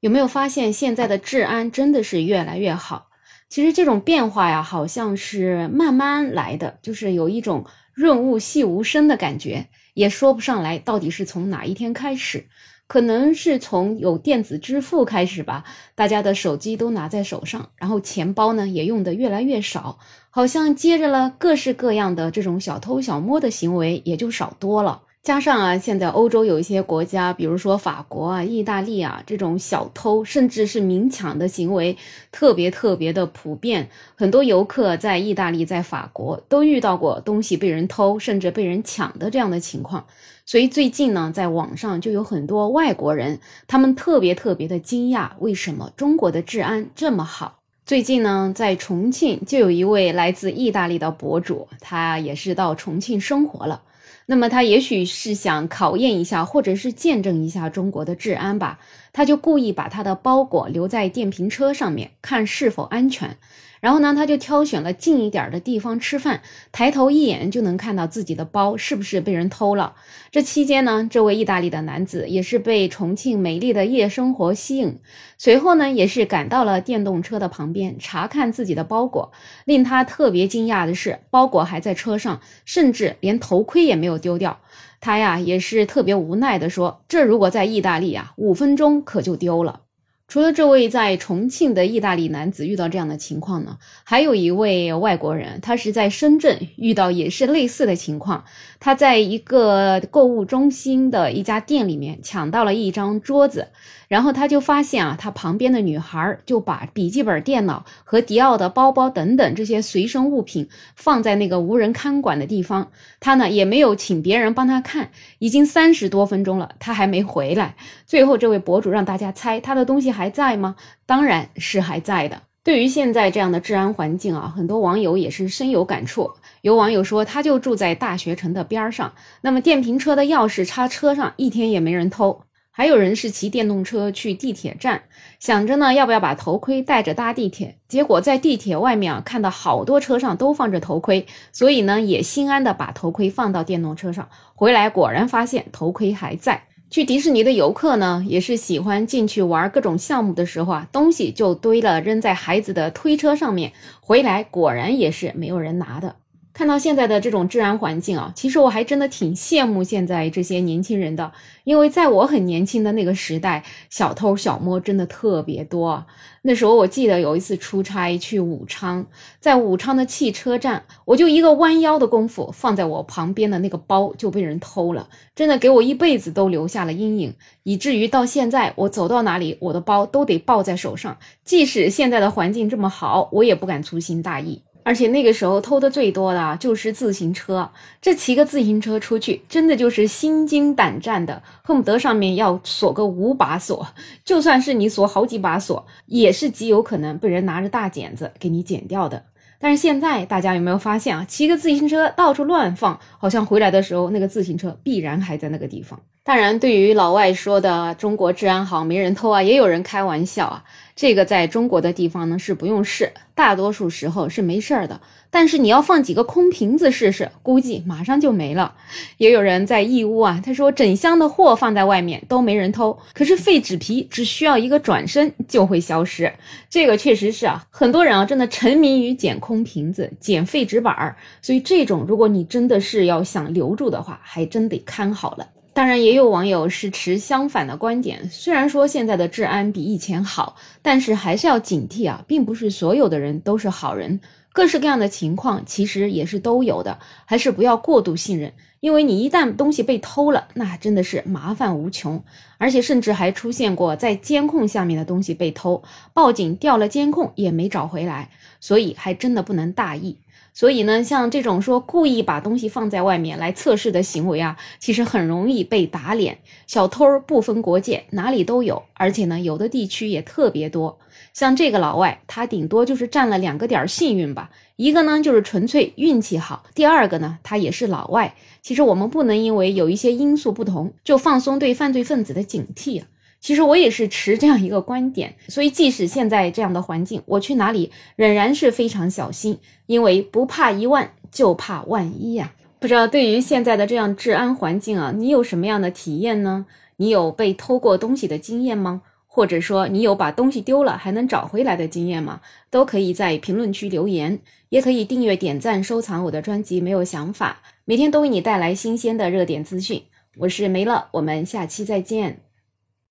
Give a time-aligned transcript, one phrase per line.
[0.00, 3.08] 有没有发现现在的治安真的是越来越好？
[3.48, 7.64] 其实这种变化呀，好像是慢慢来的，就是有一种
[7.94, 12.46] 润物细无声的感觉，也说不上来到底是从哪一天开始。
[12.88, 15.64] 可能是从有电子支付开始吧，
[15.96, 19.98] 大家的手机都拿在手上，然后钱包呢也用的越来越少，
[20.30, 25.02] 好像接着了各式各样的这种小偷小摸的行为也就少多了。
[25.26, 31.96] 加上啊，现在欧洲有一些国家，比如说法国啊、意大利啊，这种小偷甚至是明抢的行为
[32.30, 33.88] 特别特别的普遍。
[34.14, 40.06] 很多游客在意大利、在法国都遇到过东西被人偷，甚至被人抢的这样的情况。
[40.44, 47.58] 所以最近呢，在网上就有很多外国人，他们特别特别的惊讶，为什么中国的治安这么好？
[47.84, 53.82] 最近呢，在重庆就有一位来自意大利的博主，他也是到重庆生活了。
[54.26, 58.78] 那么他也许是想考验一下，或者是见证一下中国的治安吧，
[59.12, 63.36] 他就故意把他的包裹留在电瓶车上面，看是否安全。
[63.80, 66.40] 然后呢，他就挑选了近一点的地方吃饭，
[66.72, 69.94] 抬头一眼就能看到自己的包是不是被人偷了。
[70.30, 74.98] 这期间呢，这位意大利的男子也是被重庆美丽的夜生活吸引，
[75.38, 79.32] 随后呢，也是赶到了电动车的旁边查看自己的包裹。
[79.64, 84.58] 令他特别惊讶的是，包裹还在车上，甚至连头盔也没有丢掉。
[85.00, 89.82] 他呀，也是特别无奈的说：“这如果在意大利啊，五分钟可就丢了。”
[90.28, 98.44] 除了这位在重庆的意大利男子遇到这样的情况呢，还有一位外国人，他是在深圳遇到也是类似的情况。
[98.80, 103.68] 他在一个购物中心的一家店里面抢到了一张桌子，
[104.08, 112.90] 然后他就发现啊，他旁边的女孩就把笔记本电脑和迪奥的包包等等这些随身物品放在那个无人看管的地方。
[113.20, 117.76] 他呢也没有请别人帮他看，已经三十多分钟了，他还没回来。
[118.04, 120.74] 最后这位博主让大家猜他的东西还在吗？
[121.04, 122.42] 当然是还在的。
[122.64, 126.32] 对于现在这样的治安环境啊，很多网友也是深有感触。
[126.62, 129.12] 有网友说，他就住在大学城的边儿上，
[129.42, 132.42] 那么电瓶车的钥匙插车上，一天也没人偷。
[132.72, 135.04] 还有人是骑电动车去地铁站，
[135.38, 146.64] 想着呢要不要把头盔戴着搭地铁，结果在地铁外面啊看到好多车上都放着头盔，所以呢也心安的把头盔放到电动车上，回来果然发现头盔还在。
[146.88, 156.16] 去迪士尼的游客呢，也是喜欢进去玩各种项目的时候啊，东西就堆了扔在孩子的推车上面，回来果然也是没有人拿的。
[156.56, 161.30] 看到现在的这种治安环境啊，其实我还真的挺羡慕现在这些年轻人的，
[161.64, 166.06] 因为在我很年轻的那个时代，小偷小摸真的特别多。
[166.40, 169.04] 那时候我记得有一次出差去武昌，
[169.38, 177.34] 在武昌的汽车站，我就一个弯腰的功夫，放在我旁边的那个包就被人偷了，真的给我一辈子都留下了阴影，
[177.64, 184.62] 以至于到现在我走到哪里，我的包都得抱在手上，即使现在的环境这么好，我也不敢粗心大意。
[184.86, 187.68] 而且那个时候偷的最多的就是自行车，
[188.00, 193.84] 这骑个自行车出去，真的就是心惊胆战的，恨不得上面要锁个五把锁，
[194.24, 199.24] 就算是你锁好几把锁，也是极有可能被人拿着大剪子给你剪掉的。
[199.58, 201.24] 但是现在大家有没有发现啊？
[201.26, 205.98] 骑个自行车到处乱放，好像回来的时候那个自行车必然还在那个地方。
[206.22, 210.62] 当然，对于老外说的中国治安好，没人偷啊，也有人开玩笑啊。
[210.96, 214.98] 这个在中国的地方呢是不用试，大多数时候是没事儿的。
[215.28, 218.74] 但是你要放几个空瓶子试试，估计马上就没了。
[219.18, 226.32] 也有人在义乌啊，他说整箱的货放在外面都没人偷，可是废纸皮只需要一个转身就会消失。
[226.70, 235.46] 这个确实是啊，很多人啊真的沉迷于捡空瓶子、捡废纸板儿，所以这种如果你真的是要想留住的话，还真得看好了。
[235.76, 238.30] 当然，也有网友是持相反的观点。
[238.30, 244.18] 虽然说现在的治安比以前好，但是还是要警惕啊，并不是所有的人都是好人，
[244.54, 248.54] 各式各样的情况其实也是都有的，还是不要过度信任。
[248.80, 252.24] 因为你一旦东西被偷了，那真的是麻烦无穷，
[252.56, 255.82] 而且甚至还出现过在监控下面的东西被偷，
[256.14, 258.30] 报警调了监控也没找回来，
[258.60, 260.16] 所以还真的不能大意。
[260.56, 266.38] 所以呢，像这种说故意把东西放在外面来测试的行为啊，其实很容易被打脸。
[266.66, 270.98] 小偷不分国界，哪里都有，而且呢，有的地区也特别多。
[271.34, 278.34] 像这个老外，他顶多就是占了两个点幸运吧，一个呢就是纯粹运气好，第二个呢，他也是老外。
[278.62, 283.06] 其实我们不能因为有一些因素不同，就放松对犯罪分子的警惕啊。
[283.46, 292.52] 其实我也是持这样一个观点，所以即使现在这样的环境，我去哪里仍然是非常小心，因为不怕一万，就怕万一呀。
[292.80, 296.66] 不知道对于现在的这样治安环境啊，你有什么样的体验呢？
[296.96, 299.02] 你有被偷过东西的经验吗？
[299.28, 302.40] 或者说你有把东西丢了还能找回来的经验吗？
[302.68, 304.40] 都可以在评论区留言，
[304.70, 306.80] 也可以订阅、点赞、收藏我的专辑。
[306.80, 310.02] 没有想法，每天都为你带来新鲜的热点资讯。
[310.38, 312.45] 我是梅乐，我们下期再见。